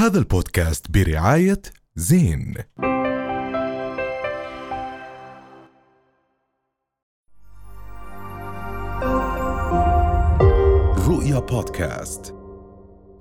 [0.00, 1.62] هذا البودكاست برعاية
[1.96, 2.54] زين.
[11.08, 12.34] رؤيا بودكاست.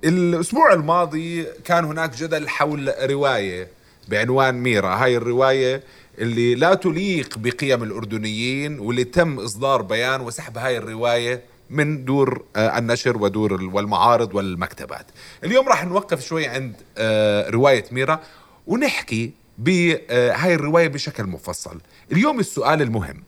[0.04, 3.68] الأسبوع الماضي كان هناك جدل حول رواية
[4.07, 4.96] بعنوان ميرا.
[4.96, 5.84] هاي الرواية
[6.20, 12.78] اللي لا تليق بقيم الأردنيين واللي تم إصدار بيان وسحب هاي الرواية من دور آه،
[12.78, 15.06] النشر ودور ال- والمعارض والمكتبات.
[15.44, 18.20] اليوم راح نوقف شوي عند آه، رواية ميرا
[18.68, 21.80] ونحكي بهاي الرواية بشكل مفصل.
[22.12, 23.24] اليوم السؤال المهم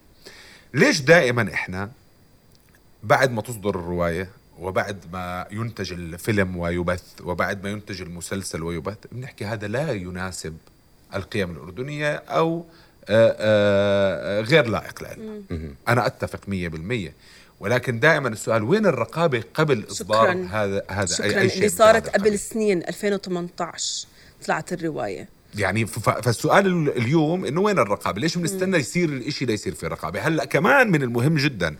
[0.74, 1.90] ليش دائما إحنا
[3.02, 4.28] بعد ما تصدر الرواية
[4.60, 10.56] وبعد ما ينتج الفيلم ويبث وبعد ما ينتج المسلسل ويبث بنحكي هذا لا يناسب
[11.14, 12.64] القيم الأردنية أو
[13.08, 15.42] آه، آه، غير لائق لنا.
[15.88, 17.12] أنا أتفق مية بالمية.
[17.62, 20.48] ولكن دائما السؤال وين الرقابة قبل إصدار شكراً.
[20.50, 22.38] هذا هذا شكرا أي شيء اللي صارت قبل.
[22.38, 24.06] سنين 2018
[24.46, 29.86] طلعت الرواية يعني فالسؤال ال- اليوم إنه وين الرقابة؟ ليش بنستنى يصير الإشي ليصير في
[29.86, 31.76] رقابة؟ هلأ كمان من المهم جدا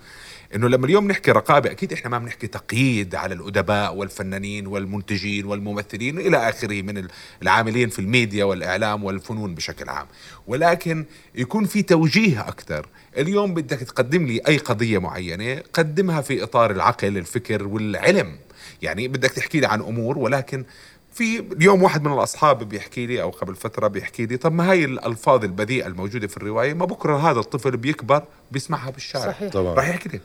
[0.55, 6.19] إنه لما اليوم نحكي رقابة أكيد إحنا ما بنحكي تقييد على الأدباء والفنانين والمنتجين والممثلين
[6.19, 7.11] إلى آخره من ال-
[7.43, 10.07] العاملين في الميديا والإعلام والفنون بشكل عام،
[10.47, 16.71] ولكن يكون في توجيه أكثر، اليوم بدك تقدم لي أي قضية معينة قدمها في إطار
[16.71, 18.37] العقل، الفكر والعلم،
[18.83, 20.65] يعني بدك تحكي لي عن أمور ولكن
[21.13, 24.85] في اليوم واحد من الأصحاب بيحكي لي أو قبل فترة بيحكي لي طب ما هاي
[24.85, 29.33] الألفاظ البذيئة الموجودة في الرواية ما بكرة هذا الطفل بيكبر بيسمعها بالشارع.
[29.33, 29.53] صحيح.
[29.53, 29.75] طبعاً.
[29.75, 30.21] راح يحكي لي.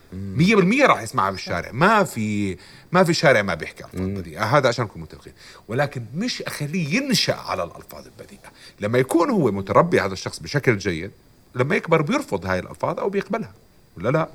[0.83, 1.71] 100% راح يسمعها بالشارع.
[1.71, 2.57] ما في
[2.91, 4.43] ما في شارع ما بيحكي ألفاظ بذيئة.
[4.43, 5.33] هذا عشان نكون متفقين.
[5.67, 8.49] ولكن مش أخليه ينشأ على الألفاظ البذيئة.
[8.79, 11.11] لما يكون هو متربي هذا الشخص بشكل جيد
[11.55, 13.53] لما يكبر بيرفض هاي الألفاظ أو بيقبلها.
[13.97, 14.27] ولا لا؟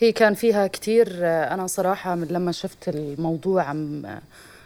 [0.00, 4.22] هي كان فيها كتير آه، أنا صراحة من لما شفت الموضوع عم آه،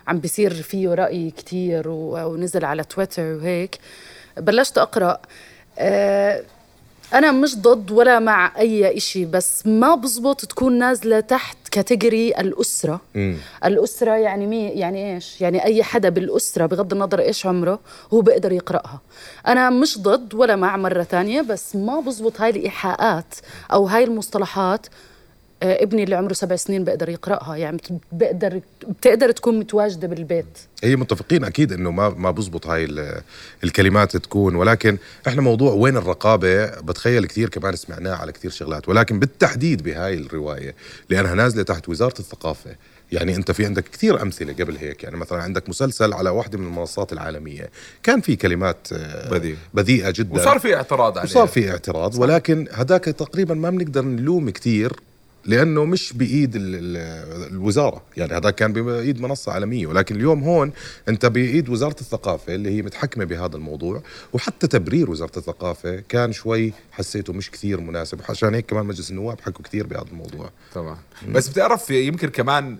[0.09, 3.79] عم بيصير فيه رأي كتير ونزل على تويتر وهيك.
[4.37, 5.21] بلشت أقرأ.
[5.79, 6.43] آه،
[7.15, 13.00] أنا مش ضد ولا مع أي إشي بس ما بزبط تكون نازلة تحت category الأسرة.
[13.65, 17.81] الأسرة يعني مي يعني إيش؟ يعني أي حدا بالأسرة بغض النظر إيش عمره
[18.15, 19.00] هو بيقدر يقرأها.
[19.47, 23.34] أنا مش ضد ولا مع مرة تانية بس ما بزبط هاي الإيحاءات
[23.73, 24.87] أو هاي المصطلحات
[25.62, 27.78] ابني اللي عمره سبع سنين بقدر يقرأها يعني
[28.12, 30.59] بقدر بتقدر تكون متواجدة بالبيت.
[30.84, 33.21] هي متفقين أكيد إنه ما ما بزبط هاي ال-
[33.65, 39.19] الكلمات تكون ولكن إحنا موضوع وين الرقابة؟ بتخيل كثير كمان سمعناه على كثير شغلات ولكن
[39.19, 40.75] بالتحديد بهاي الرواية
[41.11, 42.71] لأنها نازلة تحت وزارة الثقافة.
[43.12, 46.67] يعني أنت في عندك كثير أمثلة قبل هيك يعني مثلا عندك مسلسل على واحدة من
[46.67, 47.71] المنصات العالمية.
[48.03, 49.56] كان في كلمات آه، بذيئة.
[49.75, 50.34] بذيئة جدا.
[50.34, 54.93] وصار في اعتراض عليه وصار في اعتراض ولكن هذاك تقريبا ما بنقدر نلوم كثير
[55.47, 58.03] لأنه مش بإيد ال- ال- الوزارة.
[58.17, 59.87] يعني هذا كان بإيد منصة عالمية.
[59.87, 60.73] ولكن اليوم هون
[61.09, 64.03] أنت بإيد وزارة الثقافة اللي هي متحكمة بهذا الموضوع.
[64.33, 68.21] وحتى تبرير وزارة الثقافة كان شوي حسيته مش كثير مناسب.
[68.29, 70.51] عشان هيك كمان مجلس النواب حكوا كثير بهذا الموضوع.
[70.75, 70.99] طبعا.
[71.33, 72.79] بس بتعرف يمكن كمان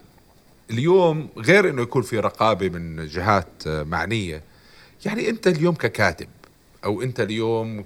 [0.71, 4.43] اليوم غير إنه يكون في رقابة من جهات معنية.
[5.05, 6.27] يعني أنت اليوم ككاتب
[6.87, 7.85] أو أنت اليوم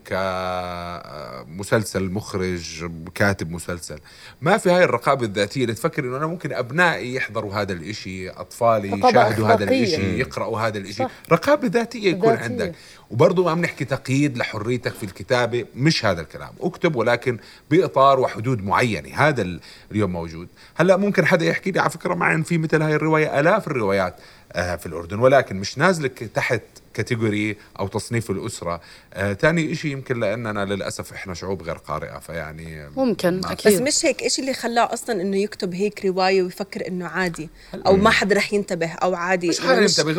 [1.46, 3.98] كمسلسل مخرج كاتب مسلسل.
[4.40, 5.62] ما في هاي الرقابة الذاتية.
[5.62, 9.64] اللي تفكر إنه أنا ممكن أبنائي يحضروا هذا الإشي أطفالي يشاهدوا هذا.
[9.64, 10.92] الإشي يقرأوا هذا الإشي.
[10.92, 11.10] صح.
[11.32, 12.44] رقابة ذاتية يكون ذاتية.
[12.44, 12.74] عندك.
[13.10, 16.50] وبرضه ما بنحكي تقييد لحريتك في الكتابة مش هذا الكلام.
[16.60, 17.38] اكتب ولكن
[17.70, 19.14] بإطار وحدود معينة.
[19.14, 19.60] هذا ال-
[19.92, 20.48] اليوم موجود.
[20.74, 24.16] هلأ ممكن حدا يحكي لي على فكرة معي في مثل هاي الرواية؟ آلاف الروايات.
[24.16, 24.20] آه،
[24.54, 26.62] في الأردن ولكن مش نازلة ك- تحت
[26.94, 28.80] كاتيجوري أو تصنيف الأسرة.
[29.14, 33.82] آه، تاني إشي يمكن لأننا للأسف إحنا شعوب غير قارئة فيعني ممكن بس أكيد.
[33.82, 37.48] مش هيك إيش اللي خلاه أصلا إنه يكتب هيك رواية ويفكر إنه عادي
[37.86, 39.48] أو ما حدا رح ينتبه أو عادي.
[39.48, 40.12] مش إنه حدا ينتبه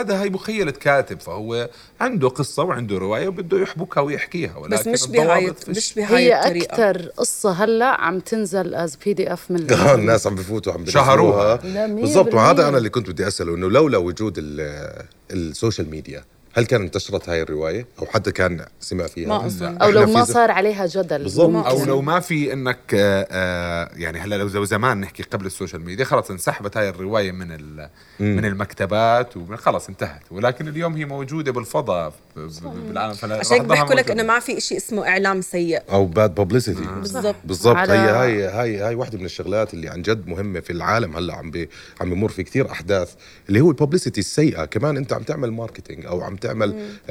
[0.00, 1.68] هذا هي مخيلة كاتب فهو
[2.00, 7.08] عنده قصة وعنده رواية وبده يحبكها ويحكيها ولكن بس مش بهاي مش بهاي هي أكثر
[7.16, 11.54] قصة هلأ عم تنزل as PDF من آه، الناس عم بفوتوا عم شهروها.
[11.86, 12.68] بالضبط وهذا.
[12.68, 16.24] أنا اللي كنت بدي أسأله إنه لولا وجود ال- ال social media
[16.58, 19.78] هل كان انتشرت هاي الرواية؟ أو حتى كان سمع فيها؟ ما.
[19.82, 21.22] أو لو ما صار عليها جدل.
[21.22, 21.66] بالضبط.
[21.66, 25.51] أو لو ما في إنك آه، آه، يعني هلا لو زو زمان نحكي قبل ال
[25.51, 27.88] social media خلص انسحبت هاي الرواية من ال-
[28.20, 30.22] من المكتبات وخلص انتهت.
[30.30, 33.12] ولكن اليوم هي موجودة بالفضاء بالعالم.
[33.14, 34.10] فلا عشان بيحكوا لك.
[34.10, 35.82] إنه ما في إشي اسمه إعلام سيء.
[35.90, 37.34] أو bad publicity بالضبط.
[37.44, 37.76] بالضبط.
[37.76, 41.50] هي هاي هاي هاي واحدة من الشغلات اللي عن جد مهمة في العالم هلأ عم
[41.50, 41.68] بي
[42.00, 43.14] عم بمر في كتير أحداث
[43.48, 44.64] اللي هو ال publicity السيئة.
[44.64, 46.47] كمان أنت عم تعمل marketing أو عم تعمل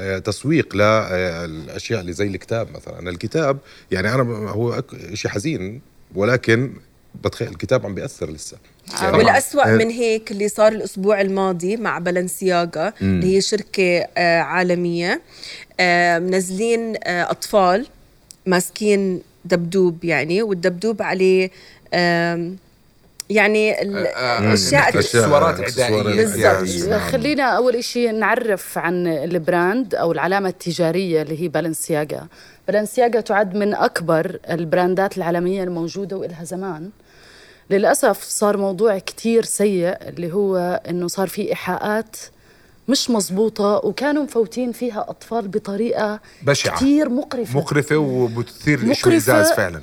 [0.00, 3.58] آه تسويق للاشياء اللي زي الكتاب مثلا الكتاب
[3.90, 4.82] يعني أنا هو
[5.14, 5.80] شيء حزين
[6.14, 6.72] ولكن
[7.24, 8.56] بتخيل الكتاب عم بيأثر لسه
[9.00, 9.16] طبعاً.
[9.16, 9.76] والأسوأ إيه.
[9.76, 15.22] من هيك اللي صار الأسبوع الماضي مع بالنسياغا اللي هي شركة آه، عالمية
[15.80, 17.86] آه، منزلين آه، أطفال
[18.46, 21.50] ماسكين دبدوب يعني والدبدوب عليه
[23.30, 26.88] يعني ال- الأشياء إكسسوارات إكسسوارات عدائية بالضبط.
[26.88, 27.10] يعني.
[27.10, 32.26] خلينا أول إشي نعرف عن ال brand أو العلامة التجارية اللي هي بالنسياغا
[32.68, 36.90] بالنسياغا تعد من أكبر البراندات العالمية الموجودة وإلها زمان
[37.70, 42.16] للأسف صار موضوع كتير سيء اللي هو إنه صار في إيحاءات
[42.88, 46.76] مش مزبوطة وكانوا مفوتين فيها أطفال بطريقة بشعة.
[46.76, 47.58] كتير مقرفة.
[47.58, 49.80] مقرفة وبتثير الاشمئزاز فعلا.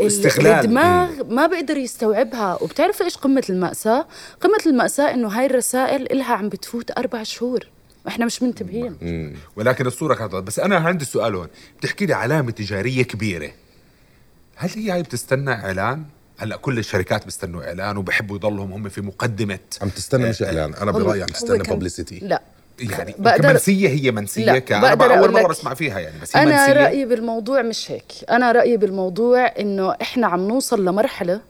[0.00, 0.46] واستغلال.
[0.46, 2.58] الدماغ ما بقدر يستوعبها.
[2.62, 4.06] وبتعرف إيش قمة المأساة؟
[4.40, 7.66] قمة المأساة إنه هاي الرسائل إلها عم بتفوت أربع شهور.
[8.06, 9.36] وإحنا مش منتبهين.
[9.56, 11.48] ولكن الصورة كانت بس أنا عندي سؤال هون.
[11.78, 13.50] بتحكي لي علامة تجارية كبيرة.
[14.56, 16.04] هل هي هاي بتستنى إعلان؟
[16.42, 20.74] هلا كل الشركات بيستنوا إعلان وبحبوا يضلهم هم في مقدمة عم تستنى مش إعلان.
[20.74, 22.42] أنا برايي عم تستنى ببليستي لا.
[22.80, 26.42] يعني بقدر- كمنسية هي منسية لا، بقدر أقول لك- مرة بسمع فيها يعني بس هي
[26.42, 26.72] أنا منسية.
[26.84, 28.12] رأيي بالموضوع مش هيك.
[28.30, 31.40] أنا رأيي بالموضوع إنه إحنا عم نوصل لمرحلة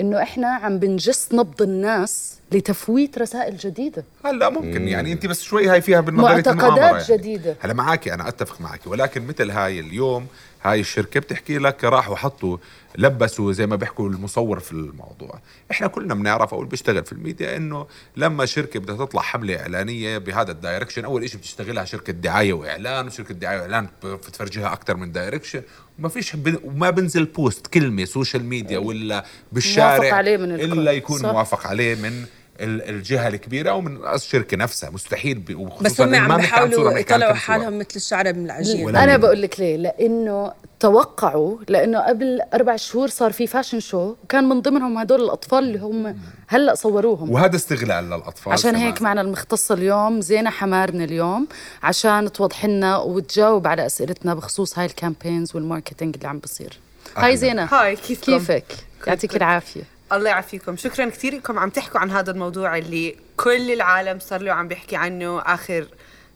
[0.00, 4.04] إنه إحنا عم بنجس نبض الناس لتفويت رسائل جديدة.
[4.24, 7.04] هلا ممكن يعني أنت بس شوي هاي فيها بالنظرية معتقدات المؤامرة يعني.
[7.08, 7.56] جديدة.
[7.60, 10.26] هلا معك أنا أتفق معك ولكن مثل هاي اليوم
[10.66, 12.56] هاي الشركة بتحكي لك راحوا حطوا
[12.98, 15.40] لبسوا زي ما بيحكوا المصور في الموضوع
[15.70, 17.86] إحنا كلنا بنعرف أو بيشتغل في الميديا إنه
[18.16, 23.06] لما شركة بدها تطلع حملة إعلانية بهذا ال direction أول شيء بتشتغلها شركة دعاية وإعلان
[23.06, 25.62] وشركة دعاية وإعلان بتفرجيها أكثر من direction
[25.98, 26.36] وما فيش.
[26.64, 30.72] وما بنزل post كلمة social media ولا بالشارع موافق عليه من الكل.
[30.72, 31.30] إلا يكون صح.
[31.32, 32.24] موافق عليه من
[32.60, 35.38] الجهة الكبيرة ومن الشركة نفسها مستحيل
[35.80, 37.34] بس هم عم بيحاولوا يطلعوا.
[37.34, 43.08] حالهم مثل الشعر من العجين أنا بقول لك ليه لأنه توقعوا لأنه قبل أربع شهور
[43.08, 46.18] صار في fashion show وكان من ضمنهم هدول الأطفال اللي هم
[46.48, 48.82] هلأ صوروهم وهذا استغلال للأطفال عشان كمان.
[48.82, 51.48] هيك معنا المختصة اليوم زينة حمارنا اليوم
[51.82, 56.78] عشان توضح لنا وتجاوب على أسئلتنا بخصوص هاي ال campaigns وال marketing اللي عم بصير.
[57.16, 58.64] hi زينة hi؟ كيفك
[59.06, 59.82] يعطيك العافية
[60.12, 60.76] الله يعافيكم.
[60.76, 64.96] شكرا كثير انكم عم تحكوا عن هذا الموضوع اللي كل العالم صار له عم بيحكي
[64.96, 65.88] عنه آخر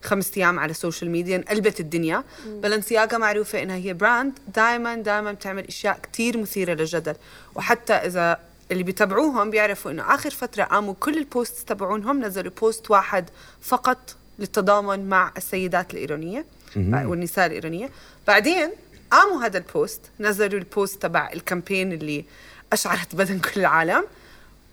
[0.03, 2.25] خمس أيام على ال social media انقلبت الدنيا.
[2.47, 7.15] بلنسياغا معروفة إنها هي brand دائما دائما بتعمل أشياء كثير مثيرة للجدل.
[7.55, 8.39] وحتى إذا
[8.71, 13.31] اللي بيتابعوهم بيعرفوا إنه آخر فترة قاموا كل ال posts تبعونهم نزلوا post واحد
[13.63, 16.45] فقط للتضامن مع السيدات الإيرانية
[16.77, 17.91] والنساء الإيرانية.
[18.27, 18.71] بعدين
[19.11, 22.25] قاموا هذا ال post نزلوا ال post تبع ال campaign اللي
[22.73, 24.05] قشعرت بدن كل العالم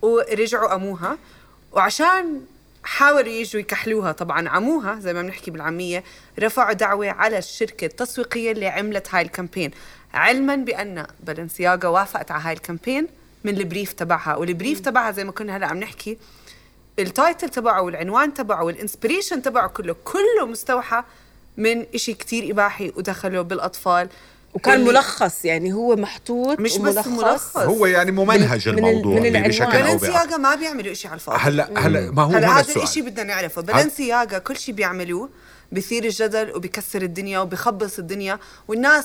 [0.02, 1.18] ورجعوا قاموه
[1.72, 2.40] وعشان
[2.84, 6.04] حاولوا يجوا يكحلوها طبعا عموه زي ما بنحكي بالعامية
[6.38, 9.70] رفعوا دعوى على الشركة التسويقية اللي عملت هاي ال campaign.
[10.14, 13.08] علما بأن بلنسياغا وافقت على هاي ال campaign
[13.44, 16.18] من ال brief تبعها وال brief تبعها زي ما كنا هلأ عم نحكي
[16.98, 21.02] ال title تبعه والعنوان تبعه وال inspiration تبعه كله كله مستوحى
[21.56, 24.08] من إشي كتير إباحي ودخله بالأطفال.
[24.54, 27.06] وكان واللي- ملخص يعني هو محطوط مش بس.
[27.06, 27.56] ملخص.
[27.56, 29.42] هو يعني ممنهج من- من ال- الموضوع من.
[29.42, 29.88] بشكل أو بآخر.
[29.88, 31.38] بلنسياغا ما بيعملوا إشي على الفاضي.
[31.40, 33.62] هلا هلا ما هو هلا هذا الشيء بدنا نعرفه.
[33.62, 35.28] بلنسياغا كل شيء بيعملوه
[35.72, 39.04] بثير الجدل وبكسر الدنيا وبخبص الدنيا والناس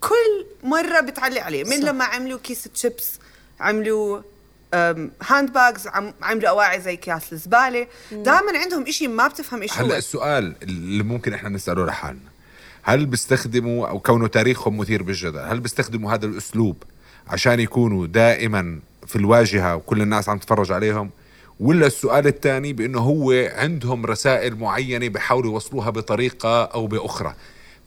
[0.00, 1.64] كل مرة بتعلق عليه.
[1.64, 3.10] من لما عملوا كيس تشيبس
[3.60, 4.20] عملوا
[5.22, 5.88] handbags
[6.22, 7.86] عملوا أواعي زي اكياس الزبالة.
[8.12, 12.33] دائما عندهم إشي ما بتفهم إيش هلا السؤال اللي ممكن إحنا نسأله لحالنا.
[12.86, 16.82] هل بيستخدموا أو كونه تاريخهم مثير بالجدل هل بيستخدموا هذا الأسلوب
[17.26, 21.10] عشان يكونوا دائما في الواجهة وكل الناس عم تتفرج عليهم؟
[21.60, 27.34] ولا السؤال الثاني بأنه هو عندهم رسائل معينة بيحاولوا يوصلوها بطريقة أو بأخرى.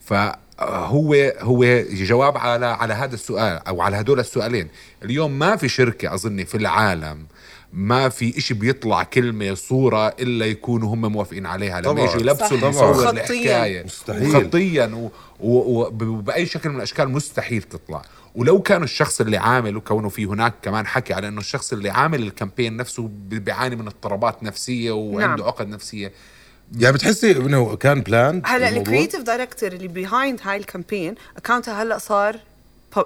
[0.06, 4.68] فهو هو جواب على على هذا السؤال أو على هدول السؤالين.
[5.04, 7.26] اليوم ما في شركة اظني في العالم
[7.74, 12.02] ما في إشي بيطلع كلمة صورة إلا يكونوا هم موافقين عليها لما.
[12.02, 12.58] يجوا يلبسوا.
[12.58, 13.10] المصور خطياً.
[13.12, 14.36] الحكاية مستحيل.
[14.36, 15.10] وخطيا
[15.40, 18.02] وبأي شكل من الأشكال مستحيل تطلع
[18.36, 22.24] ولو كان الشخص اللي عامل وكونه في هناك كمان حكي على إنه الشخص اللي عامل
[22.24, 25.42] الكامبين نفسه بي- بيعاني من اضطرابات نفسية وعنده نعم.
[25.48, 26.12] عقد نفسية
[26.78, 32.40] يعني بتحسي إنه كان plan هلا الكريتيف دايركتور اللي بيهايند هاي الكامبين اكونتها هلا صار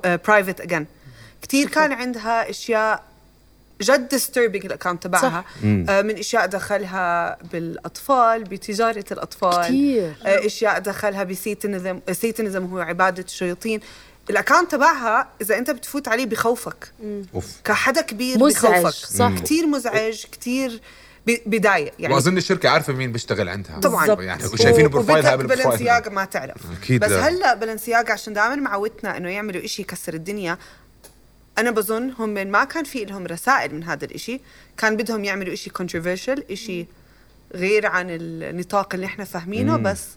[0.05, 0.85] private again
[1.41, 3.03] كثير كان عندها أشياء
[3.81, 5.45] جد disturbing ال account تبعها.
[5.63, 9.65] آه من أشياء دخلها بالأطفال بتجارة الأطفال.
[9.65, 10.13] كتير.
[10.25, 13.79] آه أشياء دخلها ب satanism satanism هو عبادة الشياطين.
[14.29, 16.91] ال account تبعها إذا أنت بتفوت عليه بخوفك.
[17.35, 17.47] أوف.
[17.63, 18.95] كحدا كبير مزعج، بخوفك.
[18.95, 19.31] صح.
[19.43, 20.81] كثير مزعج كثير
[21.45, 23.79] بضايق يعني وأظن الشركة عارفة مين بيشتغل عندها.
[23.79, 24.21] طبعاً.
[24.21, 25.69] يعني وشايفين بروفايلها بالبروفايل.
[25.69, 26.61] بلنسياغا ما تعرف.
[26.81, 27.29] أكيد بس لا.
[27.29, 30.57] هلأ بلنسياغا عشان دائما معودتنا إنه يعملوا إشي يكسر الدنيا
[31.57, 34.39] أنا بظن هم ما كان في لهم رسائل من هذا الإشي.
[34.77, 36.85] كان بدهم يعملوا إشي controversial إشي
[37.55, 40.07] غير عن النطاق اللي إحنا فاهمينه بس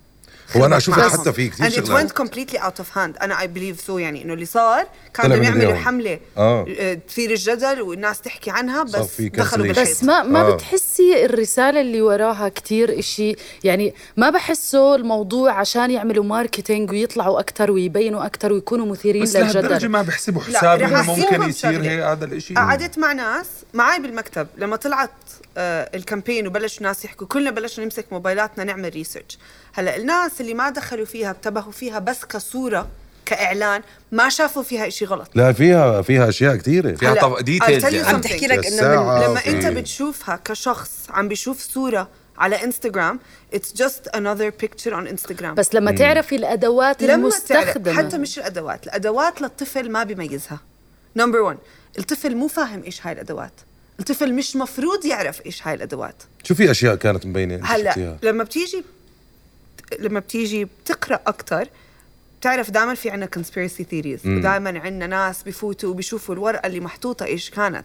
[0.57, 1.01] هو أنا أشوف.
[1.01, 3.91] حتى في كثير and it شغلات went completely out of hand أنا I believe so
[3.91, 5.75] يعني إنه اللي صار كان طلع بدهم من يعملوا.
[5.81, 6.67] حملة آه.
[6.79, 9.67] آه، تثير الجدل والناس تحكي عنها بس دخلوا.
[9.67, 10.55] بالحيط بس ما ما آه.
[10.55, 17.71] بتحسي الرسالة اللي وراها كتير إشي يعني ما بحسه الموضوع عشان يعملوا marketing ويطلعوا أكتر
[17.71, 21.83] ويبينوا أكتر ويكونوا مثيرين بس لهالدرجة للجدل ما بيحسبوا لا، حساب انه ممكن يصير.
[21.83, 25.11] هيك هذا الإشي قعدت مع ناس معي بالمكتب لما طلعت
[25.57, 29.39] آه ال campaign وبلشوا الناس يحكوا كلنا بلشنا نمسك موبايلاتنا نعمل research
[29.77, 32.89] هلا الناس اللي ما دخلوا فيها انتبهوا فيها بس كصورة
[33.27, 35.29] كإعلان ما شافوا فيها إشي غلط.
[35.35, 36.95] لا فيها فيها أشياء كثيرة.
[36.95, 37.99] فيها طب details يعني.
[38.09, 38.21] عم.
[38.21, 43.21] تحكي لك إنه من لما أنت بتشوفها كشخص عم بيشوف صورة على انستغرام
[43.55, 47.97] it's just another picture on Instagram بس لما تعرفي الأدوات لما تعرف المستخدمة.
[47.97, 50.61] حتى مش الأدوات الأدوات للطفل ما بيميزها.
[51.17, 51.59] number 1
[51.99, 53.53] الطفل مو فاهم إيش هاي الأدوات.
[54.01, 56.15] الطفل مش مفروض يعرف إيش هاي الأدوات.
[56.45, 58.85] شو في أشياء كانت مبينة هلا؟ لما بتيجي
[59.99, 61.69] لما بتيجي بتقرأ أكثر
[62.41, 64.27] بتعرف دائما في عنا conspiracy theories.
[64.27, 67.85] ودائما عنا ناس بفوتوا وبيشوفوا الورقة اللي محطوطة إيش كانت.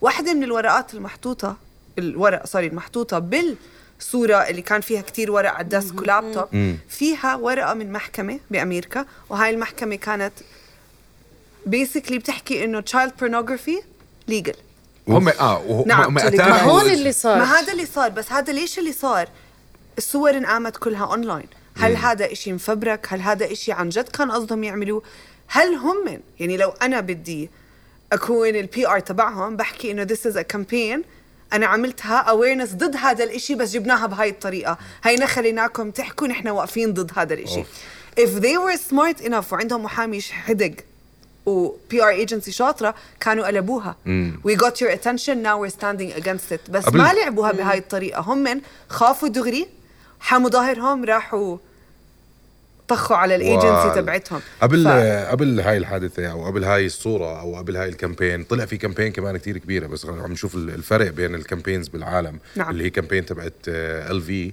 [0.00, 1.56] واحدة من الورقات المحطوطة
[1.98, 7.34] الورق sorry المحطوطة بالصورة اللي كان فيها كتير ورق على ال desk و laptop فيها
[7.34, 9.06] ورقة من محكمة بأمريكا.
[9.28, 10.32] وهاي المحكمة كانت
[11.66, 13.82] basically بتحكي إنه child pornography
[14.30, 14.56] legal.
[15.08, 16.14] هم آه وهم نعم.
[16.14, 17.38] ما هون اللي صار.
[17.38, 19.28] ما هذا اللي صار بس هذا ليش اللي صار؟
[19.98, 24.64] الصور انقامت كلها اونلاين هل هذا إشي مفبرك؟ هل هذا إشي عن جد كان قصدهم
[24.64, 25.02] يعملوه؟
[25.46, 27.50] هل هم يعني لو أنا بدي
[28.12, 30.98] أكون ال PR تبعهم بحكي إنه this is a campaign.
[31.52, 34.78] أنا عملتها awareness ضد هذا الإشي بس جبناها بهاي الطريقة.
[35.02, 37.64] هينا خليناكم تحكوا نحن واقفين ضد هذا الإشي.
[38.20, 40.74] if they were smart enough وعندهم محامي حدق
[41.46, 43.96] و PR agency شاطرة كانوا قلبوها.
[44.44, 46.70] we got your attention now we're standing against it.
[46.70, 48.20] بس ما لعبوها بهاي الطريقة.
[48.20, 49.77] هم لما خافوا دغري
[50.20, 51.58] حموا ظهرهم راحوا
[52.88, 54.88] طخوا على الإيجنسي وال- تبعتهم قبل ف-
[55.30, 59.12] قبل هاي الحادثة أو قبل هاي الصورة أو قبل هاي ال campaign طلع في campaign
[59.12, 62.70] كمان كتير كبيرة بس عم نشوف الفرق بين ال campaigns بالعالم نعم.
[62.70, 64.52] اللي هي campaign تبعت ال في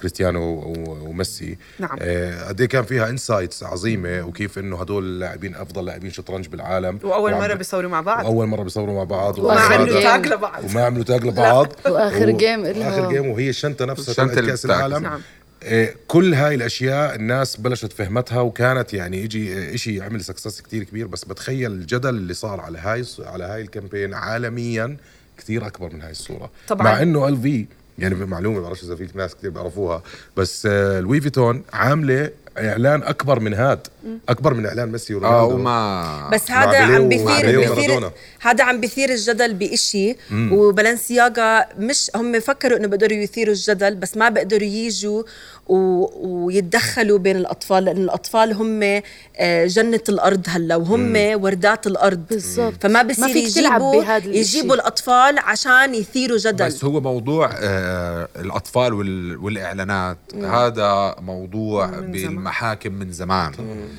[0.00, 1.96] كريستيانو وميسي نعم.
[2.00, 6.98] آه، قد إيه كان فيها insights عظيمة وكيف إنه هدول اللاعبين أفضل لاعبين شطرنج بالعالم
[7.02, 10.00] وأول مرة بيصوروا مع بعض وأول مرة بيصوروا مع بعض وما عملوا.
[10.00, 14.50] tag لبعض وما عملوا tag لبعض وآخر و- game اخر game وهي الشنطة نفسها اللي
[14.50, 14.64] كاس.
[14.64, 15.20] العالم نعم.
[15.62, 21.06] إيه، كل هاي الأشياء الناس بلشت فهمتها وكانت يعني يجي شيء عمل success كتير كبير
[21.06, 24.96] بس بتخيل الجدل اللي صار على هاي على هاي ال campaign عالميا
[25.38, 26.82] كتير أكبر من هاي الصورة طبعاً.
[26.84, 27.66] مع إنه ال في
[28.02, 30.02] يعني معلومة ما بعرفش إذا في ناس كتير بيعرفوها.
[30.36, 33.86] بس آه، لوي فيتون عاملة إعلان أكبر من هاد.
[34.28, 38.10] أكبر من إعلان ميسي آه ورونالدو وما بس هذا عم بيثير بيثير.
[38.40, 44.28] هذا عم بيثير الجدل بإشي وبلنسياغا مش هم فكروا إنه بيقدروا يثيروا الجدل بس ما
[44.28, 45.22] بيقدروا يجوا
[45.66, 46.06] و...
[46.46, 49.02] ويتدخلوا بين الأطفال لأن الأطفال هم
[49.36, 52.26] آه، جنة الأرض هلأ وهم وردات الأرض.
[52.30, 52.74] بالضبط.
[52.80, 54.04] فما ما بصير يجيبوا.
[54.24, 56.66] يجيبوا الأطفال عشان يثيروا جدل.
[56.66, 60.18] بس هو موضوع آه الأطفال وال والإعلانات.
[60.44, 63.52] هذا موضوع من بالمحاكم من زمان.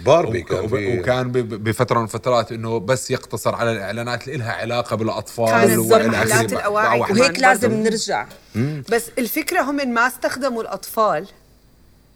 [0.06, 4.52] باربي كان في- وكان ب- بفترة من الفترات إنه بس يقتصر على الإعلانات اللي لها
[4.52, 5.48] علاقة بالأطفال.
[6.54, 7.72] الأواعي واحد- وهيك لازم.
[7.74, 8.28] نرجع.
[8.92, 11.28] بس الفكرة هم ما استخدموا الأطفال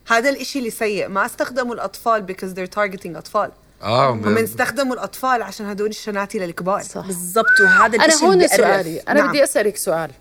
[0.07, 3.51] هذا الإشي اللي سيء ما استخدموا الأطفال because they're targeting أطفال.
[3.81, 6.81] آه هم استخدموا الأطفال عشان هدول الشناتي للكبار.
[6.81, 7.07] صح.
[7.07, 8.47] بالضبط وهذا أنا هون.
[8.47, 8.99] سؤالي.
[8.99, 9.29] أنا نعم.
[9.29, 10.11] بدي أسألك سؤال.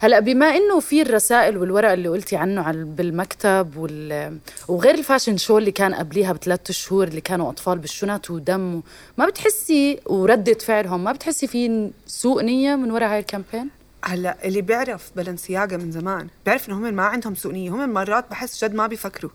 [0.00, 4.38] هلأ بما إنه في الرسائل والورق اللي قلتي عنه على بالمكتب وال...
[4.68, 8.82] وغير ال fashion show اللي كان قبليها بثلاث شهور اللي كانوا أطفال بالشنط ودم
[9.18, 13.70] ما بتحسي وردة فعلهم ما بتحسي في سوء نية من وراء هاي ال campaign؟
[14.04, 17.70] هلأ اللي بيعرف بلنسياغا من زمان بيعرف إنه هم ما عندهم سوء نية.
[17.70, 19.30] هم مرات بحس جد ما بيفكروا.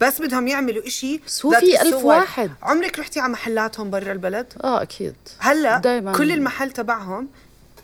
[0.00, 1.94] بس بدهم يعملوا إشي بس هو في ألف.
[2.04, 2.50] واحد.
[2.62, 6.12] عمرك رحتي على محلاتهم برا البلد آه أكيد هلأ دايماً.
[6.12, 7.28] كل المحل تبعهم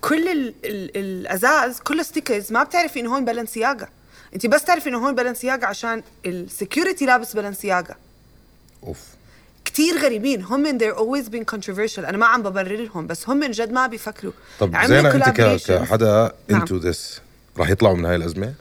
[0.00, 3.88] كل ال ال الأزاز كله stickers ما بتعرفي إنه هون بلنسياغا
[4.34, 7.94] انت بس تعرفي إنه هون بلنسياغا عشان ال security لابس بلنسياغا
[8.86, 8.98] أوف
[9.64, 13.50] كتير غريبين هم they're always been controversial أنا ما عم ببرر لهم بس هم من
[13.50, 15.40] جد ما بيفكروا طب زينة أنت.
[15.72, 16.60] كحدا نعم.
[16.60, 17.20] into this
[17.58, 18.54] راح يطلعوا من هاي الأزمة؟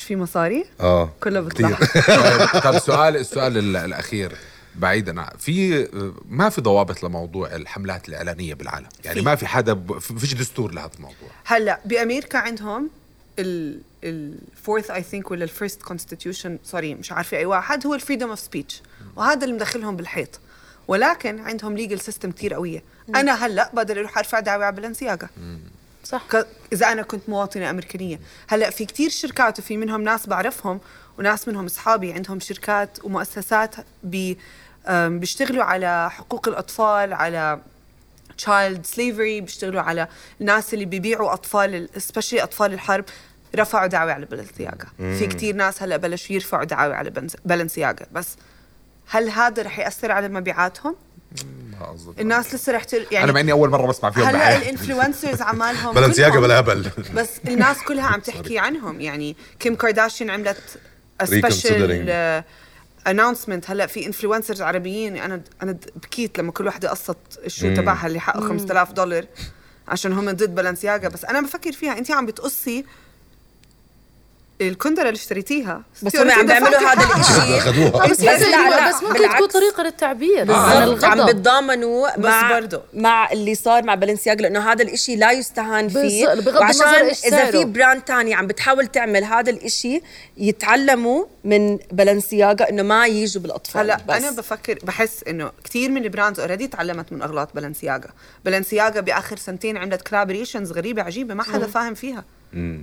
[0.00, 1.40] مش في مصاري؟ آه كله.
[1.40, 1.78] بيطلع.
[2.64, 4.32] طب سؤال السؤال ال- الأخير
[4.74, 5.88] بعيدا عن- في
[6.28, 9.24] ما في ضوابط لموضوع الحملات الإعلانية بالعالم؟ يعني في.
[9.26, 11.28] ما في حدا ب- فيش دستور لهذا الموضوع.
[11.44, 12.90] هلأ بأمريكا عندهم
[13.38, 17.94] ال ال fourth I think ولا ال first constitution sorry مش عارفة أي واحد هو
[17.94, 18.82] ال freedom of speech
[19.16, 20.40] وهذا اللي مدخلهم بالحيط.
[20.88, 22.82] ولكن عندهم legal system كتير قوية.
[23.14, 25.28] أنا هلأ بقدر أروح أرفع دعوة على بالنسياغا
[26.10, 26.22] صح.
[26.30, 28.20] ك- إذا أنا كنت مواطنة أمريكانية.
[28.48, 30.80] هلأ في كتير شركات وفي منهم ناس بعرفهم
[31.18, 34.38] وناس منهم أصحابي عندهم شركات ومؤسسات بي
[34.90, 37.60] بيشتغلوا على حقوق الأطفال على
[38.38, 40.08] child slavery بيشتغلوا على
[40.40, 43.04] الناس اللي بيبيعوا أطفال specially أطفال الحرب
[43.56, 47.12] رفعوا دعوة على بلنسياغا في كتير ناس هلأ بلشوا يرفعوا دعاوى على
[47.44, 48.28] بلنسياغا بس
[49.10, 50.96] هل هذا رح يأثر على مبيعاتهم؟
[51.80, 51.96] ما.
[52.20, 53.06] الناس لسه رح تل...
[53.10, 56.90] يعني أنا مع إني أول مرة بسمع فيهم هلا ال influencers عمالهم بلنسياجا بلا هبل.
[57.16, 59.00] بس الناس كلها عم تحكي عنهم.
[59.00, 60.80] يعني كيم كارداشيان عملت.
[61.24, 62.44] special
[63.06, 65.16] announcement هلا في influencers عربيين.
[65.16, 69.24] أنا أنا بكيت لما كل وحده قصت ال shoe تبعها اللي حقه 5000 دولار
[69.88, 71.98] عشان هم ضد بلنسياغا بس أنا بفكر فيها.
[71.98, 72.84] انت عم بتقصي
[74.60, 75.82] الكندرة اللي اشتريتيها.
[76.02, 77.02] بس هم عم بيعملوا هذا
[77.58, 79.34] اخذوها بس, بس لا، لا، بس ممكن بالعكس.
[79.34, 81.36] تكون طريقة للتعبير عن بالضبط عم الغضب.
[81.36, 82.80] بتضامنوا مع برضو.
[82.94, 86.26] مع اللي صار مع بالنسياغا لأنه هذا الإشي لا يستهان فيه.
[86.26, 87.50] وعشان إذا.
[87.50, 90.00] في brand تاني عم بتحاول تعمل هذا الإشي
[90.36, 93.80] يتعلموا من بالنسياغا إنه ما يجوا بالأطفال.
[93.80, 94.16] هلا بس.
[94.16, 98.10] أنا بفكر بحس إنه كثير من ال brands already تعلمت من أغلاط بلنسياغا
[98.44, 102.24] بلنسياغا بآخر سنتين عملت collaborations غريبة عجيبة ما حدا فاهم فيها.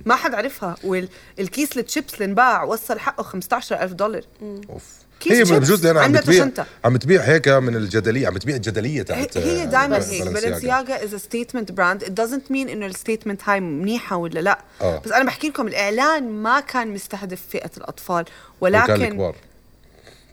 [0.06, 0.76] ما حد عرفها.
[0.84, 4.22] والكيس التشيبس اللي انباع وصل حقه 15000 دولار.
[4.70, 4.84] أوف.
[5.20, 6.44] كيس هي بجوز لانها عم بتبيع.
[6.44, 6.66] شنطة.
[6.84, 10.48] عم بتبيع هيك من الجدلية عم بتبيع الجدلية تاعت هي آه، دائما بس- هيك بلنسياجا.
[10.50, 14.58] بلنسياغا is statement brand it doesn't mean إنه ال statement هاي منيحة ولا لا.
[14.80, 14.98] آه.
[15.04, 18.24] بس أنا بحكي لكم الإعلان ما كان مستهدف فئة الأطفال
[18.60, 19.32] ولكن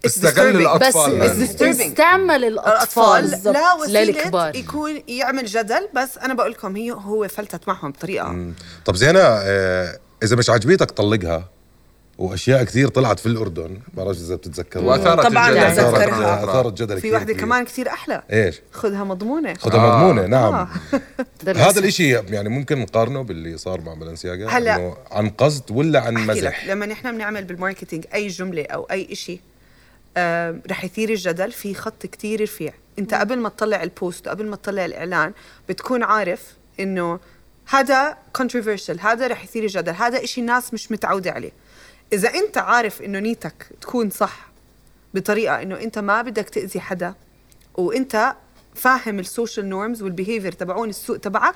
[0.05, 0.55] استغل.
[0.61, 1.61] الأطفال بس.
[1.61, 7.67] استعمل الأطفال لا وسيلة للكبار يكون يعمل جدل بس أنا بقول لكم هي هو فلتت
[7.67, 8.51] معهم بطريقة
[8.85, 11.49] طب زينة آه، إذا مش عجبتك طلقها
[12.17, 15.65] وأشياء كثير طلعت في الأردن ما بعرف إذا بتتذكروا وأثارت طبعاً الجدل.
[15.65, 16.43] أتذكرها.
[16.43, 17.33] أثارت جدل في كثير وحده.
[17.33, 19.97] كمان كثير أحلى إيش خذها مضمونة خدها آه.
[19.97, 20.67] مضمونة نعم آه.
[21.47, 24.93] هذا الإشي يعني ممكن نقارنه باللي صار مع بلنسياجا هلا.
[25.11, 29.39] عن قصد ولا عن مزح لما نحن بنعمل بال marketing أي جملة أو أي شيء
[30.17, 32.73] آه رح يثير الجدل في خط كتير رفيع.
[32.99, 35.33] انت قبل ما تطلع ال post وقبل ما تطلع الإعلان
[35.69, 37.19] بتكون عارف إنه
[37.69, 41.51] هذا controversial هذا رح يثير الجدل هذا إشي الناس مش متعودة عليه.
[42.13, 44.47] إذا أنت عارف إنه نيتك تكون صح
[45.13, 47.13] بطريقة إنه أنت ما بدك تأذي حدا
[47.75, 48.35] وأنت
[48.75, 51.55] فاهم ال social norms وال behavior تبعون السوق تبعك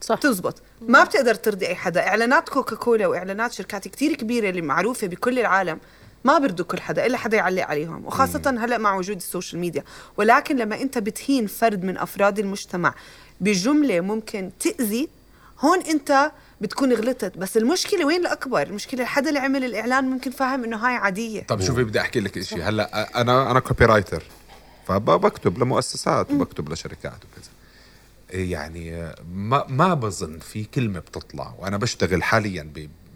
[0.00, 0.18] صح.
[0.18, 0.62] تزبط.
[0.80, 2.08] ما بتقدر ترضي أي حدا.
[2.08, 5.78] إعلانات كوكاكولا وإعلانات شركات كتير كبيرة اللي معروفة بكل العالم
[6.24, 8.06] ما بيرضوا كل حدا إلا حدا يعلق عليهم.
[8.06, 9.84] وخاصة هلأ مع وجود ال social media.
[10.16, 12.94] ولكن لما أنت بتهين فرد من أفراد المجتمع
[13.40, 15.08] بجملة ممكن تأذي
[15.60, 17.38] هون أنت بتكون غلطت.
[17.38, 21.42] بس المشكلة وين الأكبر؟ المشكلة الحدا اللي عمل الإعلان ممكن فاهم إنه هاي عادية.
[21.42, 24.22] طب شوفي بدي أحكي لك شيء هلأ أنا أنا copywriter
[24.86, 27.50] فبكتب لمؤسسات وبكتب لشركات وكذا.
[28.30, 31.54] يعني ما ما بظن في كلمة بتطلع.
[31.58, 32.62] وأنا بشتغل حاليا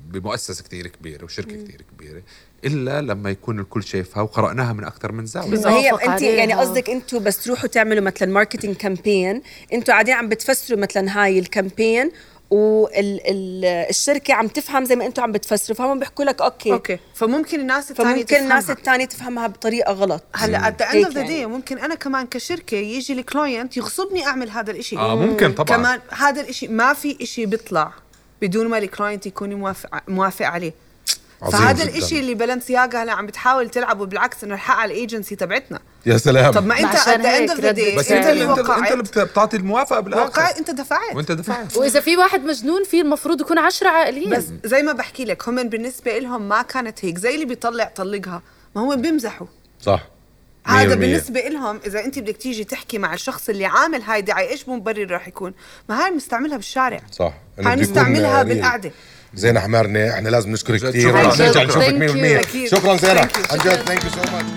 [0.09, 2.23] بمؤسسة كتير كبيرة وشركة كتير كبيرة
[2.65, 5.67] إلا لما يكون الكل شايفها وقرأناها من أكثر من زاوية بالضبط.
[5.67, 6.55] ما هي أنت يعني.
[6.55, 9.43] قصدك أنتم بس تروحوا تعملوا مثلا marketing campaign
[9.73, 12.11] أنتم قاعدين عم بتفسروا مثلا هاي ال campaign
[12.51, 17.91] والشركة عم تفهم زي ما أنتم عم بتفسروا فهم بيحكوا لك okay, okay فممكن الناس
[17.91, 18.71] الثانية فممكن الناس.
[18.71, 21.47] الثانية تفهمها بطريقة غلط هلأ هيك of the day يعني.
[21.47, 26.01] ممكن أنا كمان كشركة يجي ال client يغصبني أعمل هذا الإشي آه ممكن طبعا كمان
[26.11, 27.93] هذا الإشي ما في إشي بيطلع
[28.43, 30.73] بدون ما ال client يكون موافق موافق عليه.
[31.53, 31.85] فهذا.
[31.85, 35.81] الإشي اللي بلنسياغا هلا عم بتحاول تلعبه بالعكس إنه الحق على الايجنسي تبعتنا.
[36.07, 36.53] يا سلام.
[36.53, 37.61] طب ما أنت عشان day بس أنت انت
[38.27, 40.25] اللي انت, أنت اللي بتعطي الموافقة بالآخر.
[40.25, 41.17] وقعت أنت دفعت.
[41.17, 41.77] وأنت دفعت.
[41.77, 44.31] وإذا في واحد مجنون في المفروض يكون عشرة عاقلين.
[44.31, 47.19] بس زي ما بحكي لك هم بالنسبة لهم ما كانت هيك.
[47.19, 48.43] زي اللي بيطلع طلقها
[48.77, 49.47] ما هم بيمزحوا
[49.81, 50.07] صح.
[50.69, 50.99] هذا 100%.
[50.99, 55.11] بالنسبة لهم إذا أنت بدك تيجي تحكي مع الشخص اللي عامل هاي دعاية إيش مبرر
[55.11, 55.55] راح يكون؟
[55.89, 58.55] ما هاي بنستعملها بالشارع صح هاي بده يكون نستعملها real.
[58.55, 58.93] بالقعدة
[59.35, 61.23] زينة حمارنة إحنا لازم نشكرك كثير شكراً.
[61.23, 62.43] ونرجع نشوفك you.
[62.43, 62.69] 100% أكيد.
[62.69, 63.21] شكرا زينة.
[63.51, 64.49] عن جد thank you so much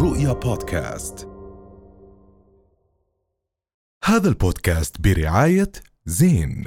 [0.00, 1.28] رؤيا بودكاست
[4.04, 5.72] هذا البودكاست برعاية
[6.06, 6.64] زين